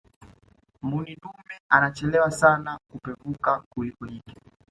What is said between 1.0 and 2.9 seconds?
dume anachelewa sana